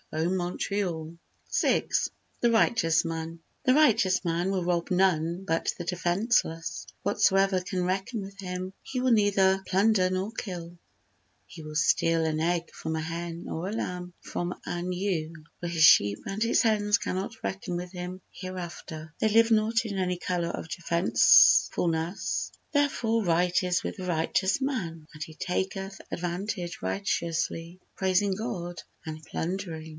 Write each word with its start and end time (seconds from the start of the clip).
O 0.13 0.27
Montreal! 0.29 1.15
vi—The 1.61 2.51
Righteous 2.51 3.05
Man 3.05 3.39
The 3.63 3.73
righteous 3.73 4.25
man 4.25 4.51
will 4.51 4.65
rob 4.65 4.91
none 4.91 5.45
but 5.45 5.73
the 5.77 5.85
defenceless, 5.85 6.85
Whatsoever 7.03 7.61
can 7.61 7.85
reckon 7.85 8.21
with 8.21 8.37
him 8.41 8.73
he 8.81 8.99
will 8.99 9.11
neither 9.11 9.63
plunder 9.67 10.09
nor 10.09 10.31
kill; 10.33 10.77
He 11.45 11.61
will 11.63 11.75
steal 11.75 12.25
an 12.25 12.41
egg 12.41 12.71
from 12.73 12.97
a 12.97 12.99
hen 12.99 13.47
or 13.47 13.69
a 13.69 13.71
lamb 13.71 14.13
from 14.19 14.53
an 14.65 14.91
ewe, 14.91 15.31
For 15.61 15.67
his 15.67 15.83
sheep 15.83 16.19
and 16.25 16.43
his 16.43 16.63
hens 16.63 16.97
cannot 16.97 17.41
reckon 17.43 17.77
with 17.77 17.93
him 17.93 18.19
hereafter— 18.31 19.13
They 19.19 19.29
live 19.29 19.51
not 19.51 19.85
in 19.85 19.97
any 19.97 20.19
odour 20.29 20.49
of 20.49 20.67
defencefulness: 20.67 22.51
Therefore 22.73 23.23
right 23.23 23.57
is 23.63 23.81
with 23.83 23.95
the 23.95 24.05
righteous 24.05 24.59
man, 24.59 25.07
and 25.13 25.23
he 25.23 25.35
taketh 25.35 26.01
advantage 26.11 26.79
righteously, 26.81 27.79
Praising 27.95 28.35
God 28.35 28.81
and 29.05 29.23
plundering. 29.23 29.89